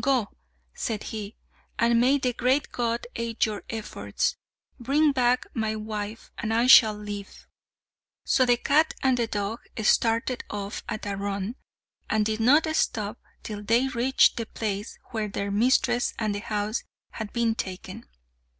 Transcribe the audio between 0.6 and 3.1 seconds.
said he, "and may the great God